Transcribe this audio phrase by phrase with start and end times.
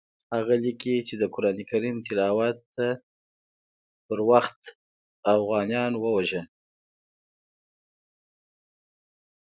[0.35, 1.57] هغه لیکي چې د قرآن
[2.07, 2.57] تلاوت
[4.07, 4.61] په وخت
[5.33, 6.45] اوغانیان ووژل.